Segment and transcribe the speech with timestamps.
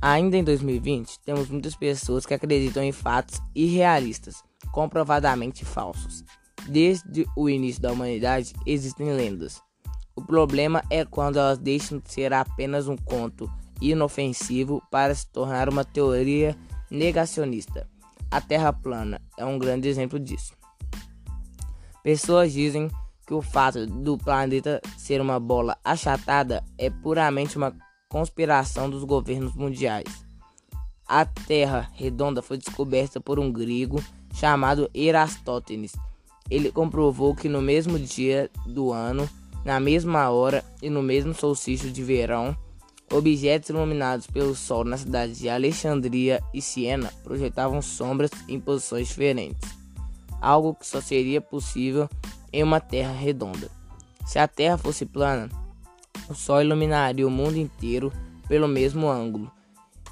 [0.00, 6.24] Ainda em 2020, temos muitas pessoas que acreditam em fatos irrealistas, comprovadamente falsos.
[6.68, 9.60] Desde o início da humanidade existem lendas.
[10.14, 13.50] O problema é quando elas deixam de ser apenas um conto
[13.80, 16.56] inofensivo para se tornar uma teoria
[16.88, 17.88] negacionista.
[18.30, 20.52] A Terra plana é um grande exemplo disso.
[22.04, 22.88] Pessoas dizem
[23.26, 27.74] que o fato do planeta ser uma bola achatada é puramente uma
[28.08, 30.26] conspiração dos governos mundiais.
[31.06, 34.02] A Terra redonda foi descoberta por um grego
[34.34, 35.92] chamado Erastótenes.
[36.50, 39.28] Ele comprovou que no mesmo dia do ano,
[39.64, 42.56] na mesma hora e no mesmo solstício de verão,
[43.12, 49.70] objetos iluminados pelo sol na cidades de Alexandria e Siena projetavam sombras em posições diferentes,
[50.40, 52.08] algo que só seria possível
[52.52, 53.70] em uma Terra redonda.
[54.26, 55.48] Se a Terra fosse plana,
[56.28, 58.12] o Sol iluminaria o mundo inteiro
[58.48, 59.50] pelo mesmo ângulo.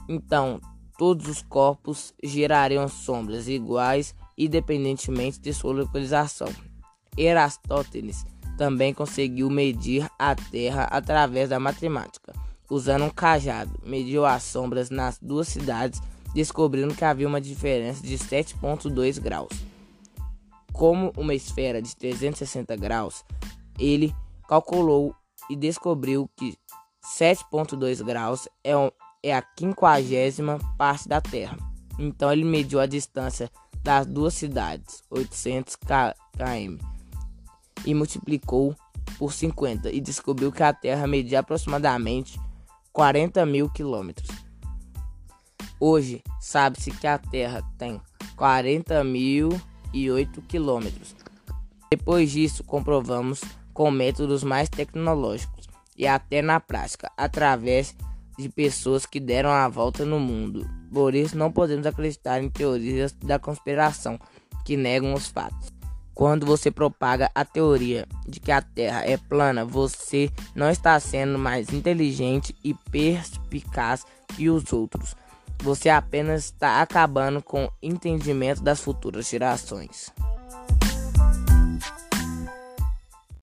[0.09, 0.61] Então,
[0.99, 6.49] todos os corpos gerariam sombras iguais independentemente de sua localização.
[7.17, 8.25] Erastótenes
[8.57, 12.33] também conseguiu medir a Terra através da matemática.
[12.69, 16.01] Usando um cajado, mediu as sombras nas duas cidades,
[16.35, 19.53] descobrindo que havia uma diferença de 7,2 graus.
[20.73, 23.25] Como uma esfera de 360 graus,
[23.79, 24.15] ele
[24.49, 25.15] calculou
[25.49, 26.57] e descobriu que
[27.19, 28.73] 7,2 graus é,
[29.23, 31.57] é a quinquagésima parte da Terra.
[31.99, 33.51] Então ele mediu a distância
[33.83, 36.79] das duas cidades, 800 km,
[37.85, 38.75] e multiplicou
[39.19, 42.39] por 50 e descobriu que a Terra media aproximadamente
[42.93, 44.29] 40 mil quilômetros.
[45.79, 48.01] Hoje sabe-se que a Terra tem
[48.37, 49.51] 40 mil
[49.93, 51.15] e 8 quilômetros.
[51.91, 53.41] Depois disso, comprovamos
[53.77, 57.95] com métodos mais tecnológicos e até na prática, através
[58.39, 60.67] de pessoas que deram a volta no mundo.
[60.91, 64.19] Por isso, não podemos acreditar em teorias da conspiração
[64.65, 65.75] que negam os fatos.
[66.15, 71.39] Quando você propaga a teoria de que a Terra é plana, você não está sendo
[71.39, 75.15] mais inteligente e perspicaz que os outros.
[75.63, 80.11] Você apenas está acabando com o entendimento das futuras gerações.